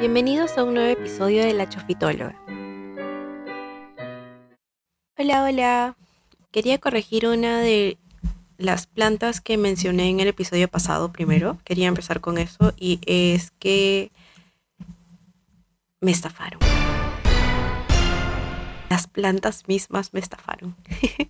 [0.00, 2.34] bienvenidos a un nuevo episodio de La Chofitóloga.
[5.18, 5.94] Hola, hola.
[6.50, 7.98] Quería corregir una de
[8.56, 11.58] las plantas que mencioné en el episodio pasado primero.
[11.64, 14.10] Quería empezar con eso y es que
[16.00, 16.60] me estafaron.
[18.88, 20.74] Las plantas mismas me estafaron.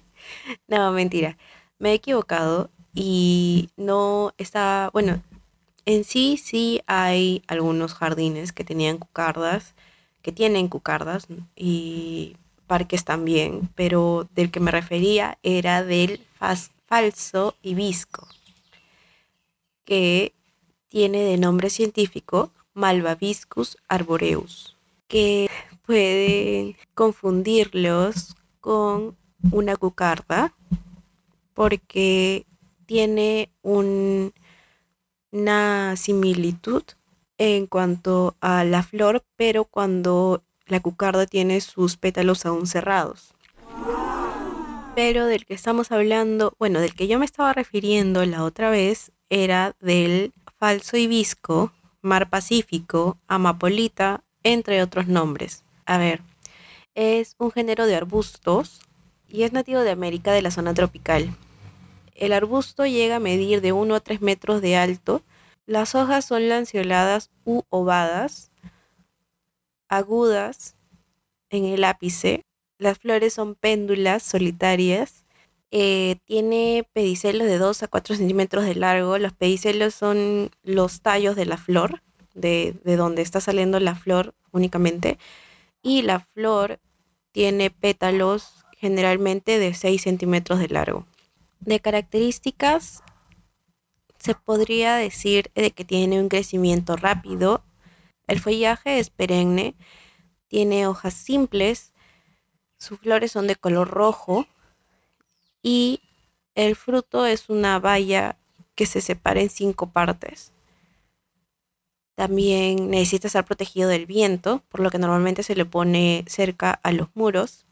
[0.69, 1.37] no, mentira.
[1.79, 5.23] Me he equivocado y no está, bueno,
[5.85, 9.75] en sí sí hay algunos jardines que tenían cucardas,
[10.23, 16.25] que tienen cucardas y parques también, pero del que me refería era del
[16.87, 18.27] falso hibisco,
[19.85, 20.33] que
[20.89, 24.77] tiene de nombre científico Malvaviscus arboreus,
[25.09, 25.49] que
[25.87, 29.17] pueden confundirlos con
[29.53, 30.53] una cucarda
[31.57, 32.47] porque
[32.87, 34.33] tiene un
[35.33, 36.83] una similitud
[37.39, 43.35] en cuanto a la flor, pero cuando la cucarda tiene sus pétalos aún cerrados.
[44.95, 49.13] Pero del que estamos hablando, bueno, del que yo me estaba refiriendo la otra vez,
[49.29, 55.65] era del falso hibisco, mar pacífico, amapolita, entre otros nombres.
[55.85, 56.23] A ver,
[56.95, 58.81] es un género de arbustos
[59.29, 61.37] y es nativo de América de la zona tropical.
[62.19, 65.23] El arbusto llega a medir de 1 a 3 metros de alto.
[65.67, 68.51] Las hojas son lanceoladas u ovadas,
[69.89, 70.77] agudas
[71.51, 72.45] en el ápice.
[72.79, 75.25] Las flores son péndulas solitarias.
[75.71, 79.19] Eh, tiene pedicelos de 2 a 4 centímetros de largo.
[79.19, 82.03] Los pedicelos son los tallos de la flor,
[82.35, 85.19] de, de donde está saliendo la flor únicamente.
[85.83, 86.81] Y la flor
[87.33, 91.05] tiene pétalos generalmente de 6 centímetros de largo.
[91.61, 93.03] De características,
[94.19, 97.65] se podría decir de que tiene un crecimiento rápido.
[98.27, 99.75] El follaje es perenne,
[100.49, 101.93] tiene hojas simples,
[102.79, 104.47] sus flores son de color rojo
[105.63, 106.01] y
[106.55, 108.39] el fruto es una baya
[108.75, 110.53] que se separa en cinco partes.
[112.15, 116.93] También necesita estar protegido del viento, por lo que normalmente se le pone cerca a
[116.93, 117.66] los muros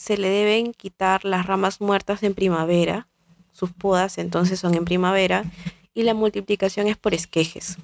[0.00, 3.06] se le deben quitar las ramas muertas en primavera,
[3.52, 5.44] sus podas entonces son en primavera,
[5.92, 7.76] y la multiplicación es por esquejes.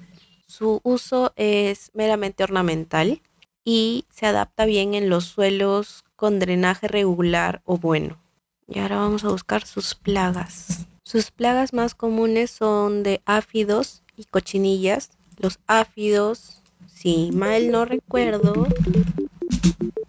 [0.47, 3.21] Su uso es meramente ornamental
[3.63, 8.19] y se adapta bien en los suelos con drenaje regular o bueno.
[8.67, 10.87] Y ahora vamos a buscar sus plagas.
[11.03, 15.11] Sus plagas más comunes son de áfidos y cochinillas.
[15.37, 18.65] Los áfidos, si mal no recuerdo,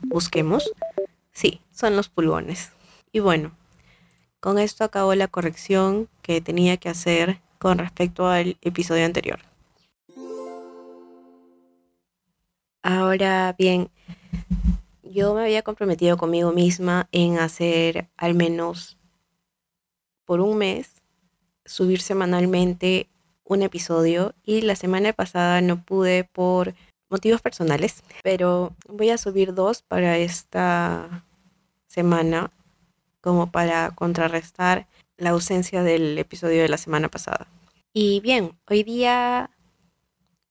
[0.05, 0.73] busquemos,
[1.79, 2.73] son los pulgones.
[3.13, 3.53] Y bueno,
[4.41, 9.39] con esto acabó la corrección que tenía que hacer con respecto al episodio anterior.
[12.83, 13.91] Ahora bien,
[15.03, 18.97] yo me había comprometido conmigo misma en hacer al menos
[20.25, 21.03] por un mes,
[21.65, 23.09] subir semanalmente
[23.45, 26.75] un episodio y la semana pasada no pude por
[27.09, 31.25] motivos personales, pero voy a subir dos para esta
[31.99, 32.53] semana
[33.21, 34.87] como para contrarrestar
[35.17, 37.49] la ausencia del episodio de la semana pasada.
[37.93, 39.51] Y bien, hoy día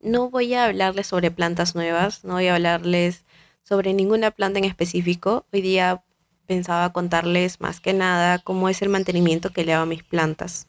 [0.01, 3.23] no voy a hablarles sobre plantas nuevas, no voy a hablarles
[3.63, 5.45] sobre ninguna planta en específico.
[5.53, 6.03] Hoy día
[6.47, 10.67] pensaba contarles más que nada cómo es el mantenimiento que le hago a mis plantas.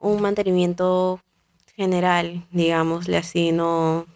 [0.00, 1.20] Un mantenimiento
[1.76, 4.06] general, digámosle así, no,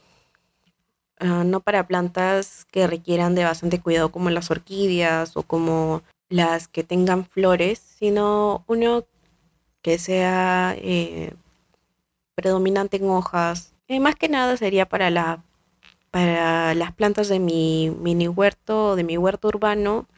[1.24, 6.66] Ah, no para plantas que requieran de bastante cuidado como las orquídeas o como las
[6.66, 9.04] que tengan flores, sino uno
[9.82, 11.32] que sea eh,
[12.34, 13.72] predominante en hojas.
[13.86, 15.44] Eh, más que nada sería para, la,
[16.10, 20.08] para las plantas de mi mini huerto, de mi huerto urbano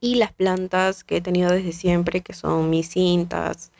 [0.00, 3.72] y las plantas que he tenido desde siempre, que son mis cintas,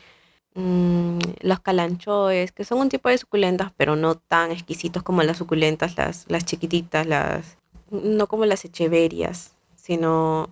[0.55, 5.39] Mm, los calanchoes, que son un tipo de suculentas, pero no tan exquisitos como las
[5.39, 7.59] suculentas, las, las chiquititas, las,
[7.91, 10.51] no como las echeverias, sino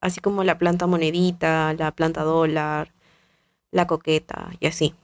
[0.00, 2.92] así como la planta monedita, la planta dólar,
[3.70, 4.94] la coqueta y así.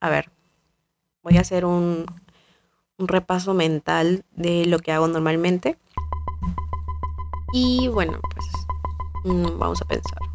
[0.00, 0.30] A ver,
[1.22, 2.06] voy a hacer un,
[2.96, 5.76] un repaso mental de lo que hago normalmente.
[7.52, 8.46] Y bueno, pues
[9.24, 10.33] mm, vamos a pensar.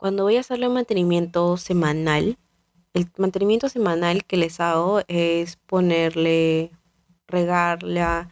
[0.00, 2.38] Cuando voy a hacerle un mantenimiento semanal,
[2.94, 6.70] el mantenimiento semanal que les hago es ponerle,
[7.28, 8.30] regarla,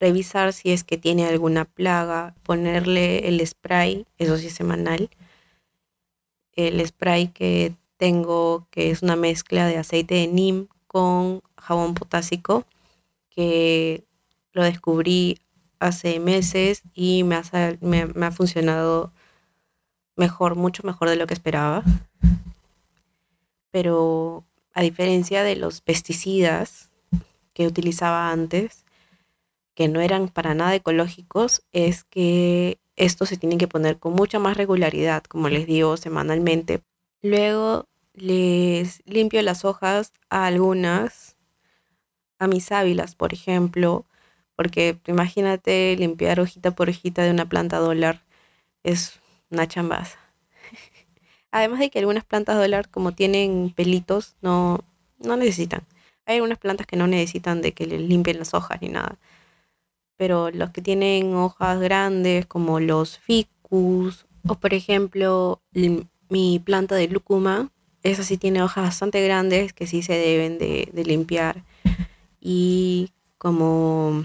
[0.00, 5.08] revisar si es que tiene alguna plaga, ponerle el spray, eso sí es semanal.
[6.54, 12.64] El spray que tengo, que es una mezcla de aceite de neem con jabón potásico,
[13.30, 14.02] que
[14.52, 15.38] lo descubrí
[15.78, 19.12] hace meses y me ha, funcionado
[20.18, 21.82] mejor, mucho mejor de lo que esperaba.
[23.70, 24.44] Pero
[24.74, 26.90] a diferencia de los pesticidas
[27.52, 28.84] que utilizaba antes,
[29.74, 34.38] que no eran para nada ecológicos, es que esto se tiene que poner con mucha
[34.38, 36.82] más regularidad, como les digo, semanalmente.
[37.22, 41.36] Luego les limpio las hojas a algunas,
[42.38, 44.04] a mis sábilas, por ejemplo,
[44.56, 48.24] porque imagínate limpiar hojita por hojita de una planta dólar,
[48.82, 50.18] es una chambaza.
[51.50, 54.80] Además de que algunas plantas dólar, como tienen pelitos, no,
[55.18, 55.82] no necesitan.
[56.26, 59.16] Hay algunas plantas que no necesitan de que les limpien las hojas ni nada.
[60.16, 65.62] Pero los que tienen hojas grandes, como los ficus, o por ejemplo,
[66.28, 67.70] mi planta de lúcuma,
[68.02, 71.64] esa sí tiene hojas bastante grandes que sí se deben de, limpiar.
[72.40, 74.24] Y como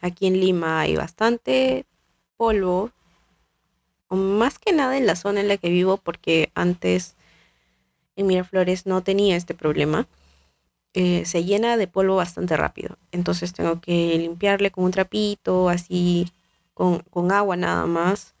[0.00, 1.84] aquí en Lima hay bastante
[2.36, 2.90] polvo,
[4.16, 7.16] más que nada en la zona en la que vivo, porque antes
[8.16, 10.06] en Miraflores no tenía este problema.
[10.94, 12.96] Eh, se llena de polvo bastante rápido.
[13.12, 16.32] Entonces tengo que limpiarle con un trapito, así,
[16.74, 18.34] con, con agua nada más.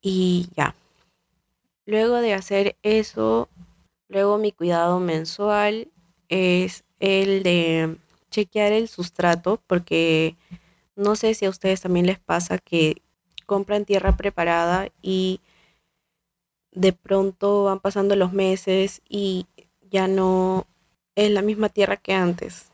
[0.00, 0.74] Y ya.
[1.86, 3.48] Luego de hacer eso,
[4.08, 5.88] luego mi cuidado mensual
[6.28, 7.96] es el de
[8.30, 10.36] chequear el sustrato, porque
[10.98, 13.02] no sé si a ustedes también les pasa que
[13.46, 15.40] compran tierra preparada y
[16.72, 19.46] de pronto van pasando los meses y
[19.90, 20.66] ya no
[21.14, 22.72] es la misma tierra que antes.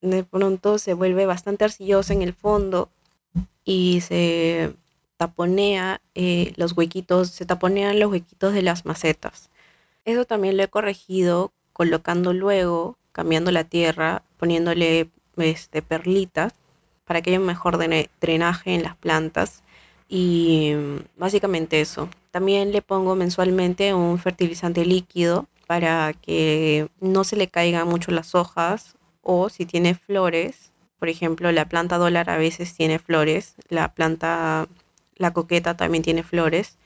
[0.00, 2.90] De pronto se vuelve bastante arcillosa en el fondo
[3.64, 4.72] y se
[5.16, 9.50] taponea eh, los huequitos, se taponean los huequitos de las macetas.
[10.04, 16.54] Eso también lo he corregido colocando luego, cambiando la tierra, poniéndole este, perlitas
[17.10, 17.76] para que haya un mejor
[18.20, 19.64] drenaje en las plantas.
[20.08, 20.74] Y
[21.16, 22.08] básicamente eso.
[22.30, 28.36] También le pongo mensualmente un fertilizante líquido para que no se le caigan mucho las
[28.36, 30.70] hojas o si tiene flores,
[31.00, 34.68] por ejemplo, la planta dólar a veces tiene flores, la planta
[35.16, 36.78] la coqueta también tiene flores,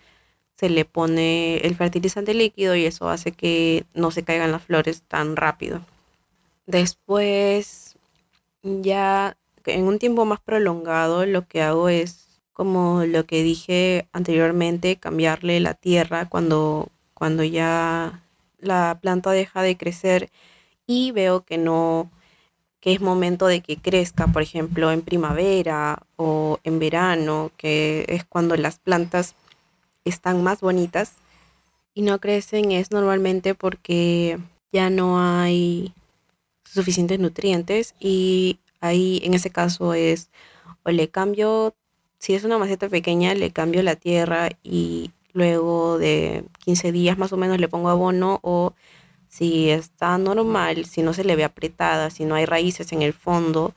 [0.57, 5.03] se le pone el fertilizante líquido y eso hace que no se caigan las flores
[5.03, 5.83] tan rápido.
[6.65, 7.97] Después,
[8.63, 14.97] ya en un tiempo más prolongado, lo que hago es, como lo que dije anteriormente,
[14.97, 18.23] cambiarle la tierra cuando, cuando ya
[18.59, 20.31] la planta deja de crecer
[20.87, 22.11] y veo que no
[22.85, 28.27] que es momento de que crezca, por ejemplo, en primavera o en verano, que es
[28.27, 29.35] cuando las plantas
[30.05, 31.15] están más bonitas
[31.95, 34.39] y no crecen, es normalmente porque
[34.71, 35.95] ya no hay
[36.65, 40.31] suficientes nutrientes y ahí en ese caso es
[40.85, 41.75] o le cambio,
[42.19, 47.33] si es una maceta pequeña, le cambio la tierra y luego de 15 días más
[47.33, 48.75] o menos le pongo abono o
[49.29, 53.13] si está normal, si no se le ve apretada, si no hay raíces en el
[53.13, 53.75] fondo,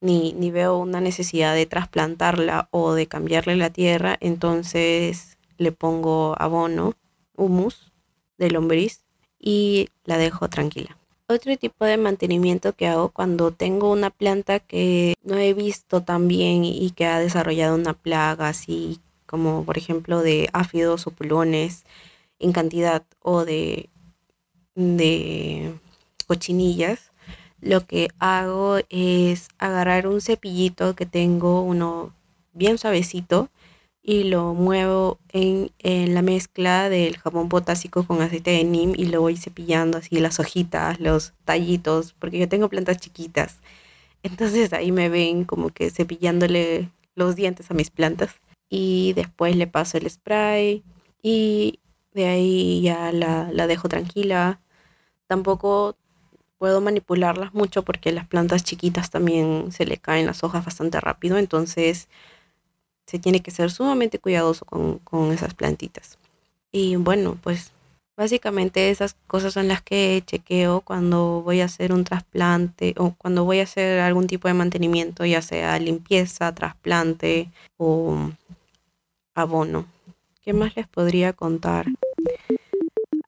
[0.00, 6.34] ni, ni veo una necesidad de trasplantarla o de cambiarle la tierra, entonces le pongo
[6.38, 6.94] abono,
[7.36, 7.92] humus
[8.38, 9.04] de lombriz
[9.38, 10.96] y la dejo tranquila.
[11.28, 16.28] Otro tipo de mantenimiento que hago cuando tengo una planta que no he visto tan
[16.28, 21.84] bien y que ha desarrollado una plaga, así como por ejemplo de áfidos o pulones
[22.38, 23.90] en cantidad o de
[24.76, 25.74] de
[26.28, 27.10] cochinillas,
[27.60, 32.14] lo que hago es agarrar un cepillito que tengo, uno
[32.52, 33.48] bien suavecito,
[34.08, 35.70] y lo muevo en,
[36.14, 40.38] la mezcla del jabón potásico con aceite de neem y lo voy cepillando así las
[40.38, 43.58] hojitas, los tallitos, porque yo tengo plantas chiquitas.
[44.22, 48.30] Entonces ahí me ven como que cepillándole los dientes a mis plantas.
[48.68, 50.84] Y después le paso el spray
[51.22, 51.80] y
[52.14, 54.60] de ahí ya la, la dejo tranquila
[55.26, 55.96] Tampoco
[56.58, 61.36] puedo manipularlas mucho porque las plantas chiquitas también se le caen las hojas bastante rápido,
[61.38, 62.08] entonces
[63.06, 66.18] se tiene que ser sumamente cuidadoso con, con esas plantitas.
[66.72, 67.72] Y bueno, pues
[68.16, 73.44] básicamente esas cosas son las que chequeo cuando voy a hacer un trasplante o cuando
[73.44, 78.30] voy a hacer algún tipo de mantenimiento, ya sea limpieza, trasplante o
[79.34, 79.86] abono.
[80.42, 81.86] ¿Qué más les podría contar?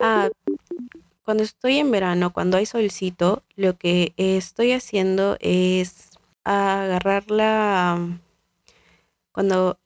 [0.01, 0.31] Ah,
[1.25, 6.11] cuando estoy en verano, cuando hay solcito, lo que estoy haciendo es
[6.45, 7.99] agarrarla
[9.39, 9.79] cuando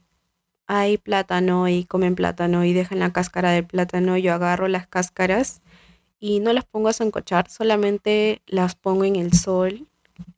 [0.66, 5.60] hay plátano y comen plátano y dejan la cáscara del plátano, yo agarro las cáscaras
[6.18, 9.86] y no las pongo a sancochar, solamente las pongo en el sol,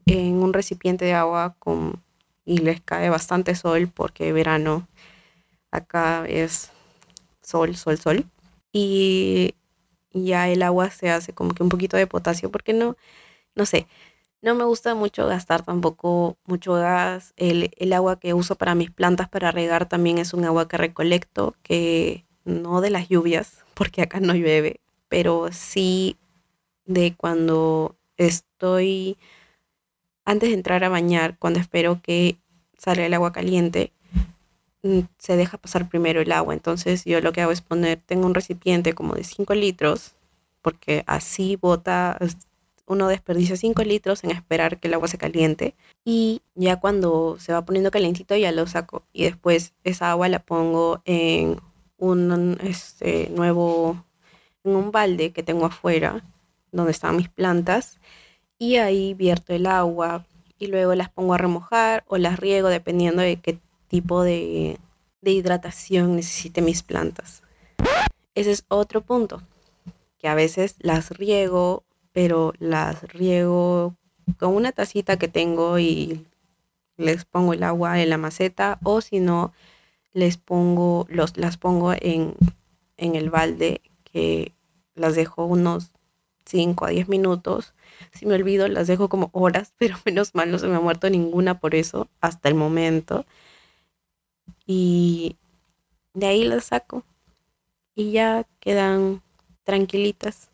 [0.07, 2.03] en un recipiente de agua con,
[2.45, 4.89] y les cae bastante sol porque verano
[5.71, 6.73] acá es
[7.41, 8.27] sol, sol, sol.
[8.73, 9.55] Y
[10.11, 12.97] ya el agua se hace como que un poquito de potasio porque no,
[13.55, 13.87] no sé,
[14.45, 17.33] no me gusta mucho gastar tampoco mucho gas.
[17.37, 21.57] El, agua que uso para mis plantas para regar también es un agua que recolecto,
[21.63, 26.19] que no de las lluvias, porque acá no llueve, pero sí
[26.85, 29.17] de cuando estoy,
[30.27, 32.37] antes de entrar a bañar, cuando espero que
[32.77, 33.93] salga el agua caliente,
[34.83, 36.53] mm, se deja pasar primero el agua.
[36.53, 40.15] Entonces yo lo que hago es poner, tengo un recipiente como de 5 litros,
[40.61, 42.19] porque así bota
[42.87, 45.75] uno desperdicia 5 litros en esperar que el agua se caliente
[46.05, 50.41] y ya cuando se va poniendo calientito ya lo saco y después esa agua la
[50.41, 51.61] pongo en
[51.99, 54.05] un este, nuevo,
[54.65, 56.25] en un balde que tengo afuera
[56.73, 57.99] donde están mis plantas
[58.59, 60.27] y ahí vierto el agua
[60.59, 64.79] y luego las pongo a remojar o las riego dependiendo de qué tipo de,
[65.23, 67.43] de hidratación necesite mis plantas.
[68.35, 69.43] Ese es otro punto,
[70.19, 73.95] que a veces las riego pero las riego
[74.39, 76.27] con una tacita que tengo y
[76.97, 79.53] les pongo el agua en la maceta o si no
[80.15, 82.35] les pongo los las pongo en,
[82.97, 84.53] en el balde que
[84.95, 85.91] las dejo unos
[86.47, 87.75] 5 a 10 minutos.
[88.13, 91.11] Si me olvido, las dejo como horas, pero menos mal no se me ha muerto
[91.11, 93.27] ninguna por eso hasta el momento.
[94.67, 95.37] Y
[96.15, 97.05] de ahí las saco
[97.95, 99.23] y ya quedan
[99.65, 100.51] tranquilitas.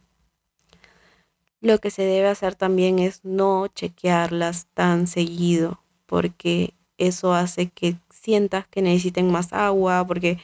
[1.63, 7.97] Lo que se debe hacer también es no chequearlas tan seguido, porque eso hace que
[8.09, 10.39] sientas que necesiten más agua, porque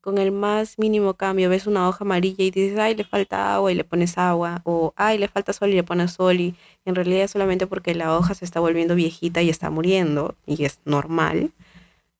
[0.00, 3.70] con el más mínimo cambio ves una hoja amarilla y dices, ay, le falta agua
[3.70, 6.54] y le pones agua, o ay, le falta sol y le pones sol, y
[6.86, 10.64] en realidad es solamente porque la hoja se está volviendo viejita y está muriendo, y
[10.64, 11.52] es normal,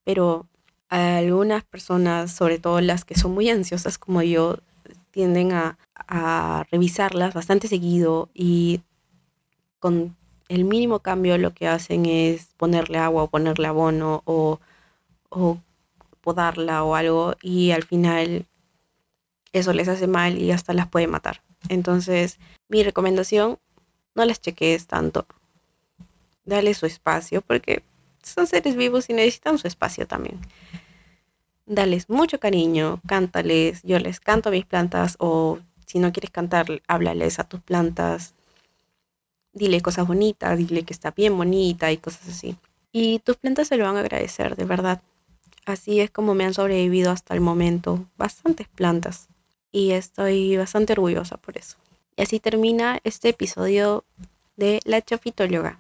[0.04, 0.46] pero
[0.90, 4.58] algunas personas, sobre todo las que son muy ansiosas como yo,
[5.12, 5.76] tienden a,
[6.70, 8.80] revisarlas bastante seguido y
[9.78, 10.16] con
[10.48, 14.60] el mínimo cambio lo que hacen es ponerle agua o ponerle abono o,
[15.30, 15.58] o
[16.20, 18.46] podarla o algo y al final
[19.52, 21.40] eso les hace mal y hasta las puede matar.
[21.68, 22.38] Entonces,
[22.68, 23.58] mi recomendación,
[24.14, 25.26] no las chequees tanto.
[26.44, 27.82] Dale su espacio porque
[28.22, 30.40] son seres vivos y necesitan su espacio también
[31.66, 36.82] dales mucho cariño, cántales, yo les canto a mis plantas o si no quieres cantar,
[36.88, 38.34] háblales a tus plantas,
[39.52, 42.56] dile cosas bonitas, dile que está bien bonita y cosas así.
[42.92, 45.02] Y tus plantas se lo van a agradecer, de verdad.
[45.64, 49.28] Así es como me han sobrevivido hasta el momento bastantes plantas
[49.70, 51.76] y estoy bastante orgullosa por eso.
[52.16, 54.04] Y así termina este episodio
[54.56, 55.78] de La Chafitóloga.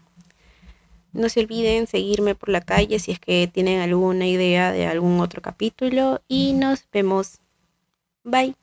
[1.12, 5.20] No se olviden seguirme por la calle si es que tienen alguna idea de algún
[5.20, 7.40] otro capítulo y nos vemos.
[8.24, 8.54] Bye.